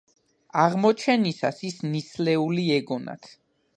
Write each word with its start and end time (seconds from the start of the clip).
აღმოჩენისას 0.61 1.61
ის 1.71 1.77
ნისლეული 1.91 2.65
ეგონათ. 2.79 3.31